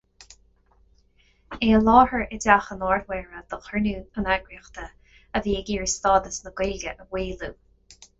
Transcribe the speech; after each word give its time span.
É 1.65 1.67
i 1.73 1.81
láthair 1.81 2.23
i 2.37 2.39
dTeach 2.39 2.69
an 2.75 2.81
Ard-Mhéara 2.93 3.43
do 3.51 3.59
chruinniú 3.65 3.99
an 4.21 4.31
eagraíochta 4.37 4.87
a 4.89 5.43
bhí 5.49 5.53
ag 5.59 5.71
iarraidh 5.75 5.93
stádas 5.93 6.41
na 6.47 6.55
Gaeilge 6.63 6.95
a 6.95 6.97
mhaolú. 7.05 7.51